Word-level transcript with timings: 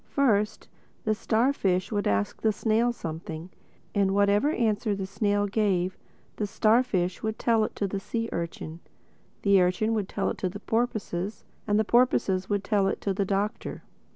First 0.09 0.67
the 1.03 1.13
starfish 1.13 1.91
would 1.91 2.07
ask 2.07 2.41
the 2.41 2.51
snail 2.51 2.91
something; 2.91 3.51
and 3.93 4.15
whatever 4.15 4.49
answer 4.49 4.95
the 4.95 5.05
snail 5.05 5.45
gave, 5.45 5.95
the 6.37 6.47
starfish 6.47 7.21
would 7.21 7.37
tell 7.37 7.63
it 7.65 7.75
to 7.75 7.87
the 7.87 7.99
sea 7.99 8.27
urchin, 8.31 8.79
the 9.43 9.61
urchin 9.61 9.93
would 9.93 10.09
tell 10.09 10.31
it 10.31 10.39
to 10.39 10.49
the 10.49 10.59
porpoises 10.59 11.45
and 11.67 11.77
the 11.77 11.85
porpoises 11.85 12.49
would 12.49 12.63
tell 12.63 12.87
it 12.87 12.99
to 13.01 13.13
the 13.13 13.25
Doctor. 13.25 13.83